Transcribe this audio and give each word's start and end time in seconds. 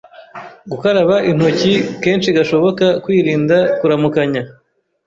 “Gukaraba 0.71 1.15
intoki 1.29 1.73
kenshi 2.03 2.29
gashoboka, 2.37 2.85
kwirinda 3.03 3.57
kuramukanya, 3.79 4.41